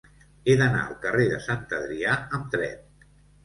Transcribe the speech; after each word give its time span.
He 0.45 0.55
d'anar 0.61 0.79
al 0.85 0.95
carrer 1.03 1.29
de 1.35 1.39
Sant 1.49 1.77
Adrià 1.83 2.19
amb 2.41 2.51
tren. 2.59 2.85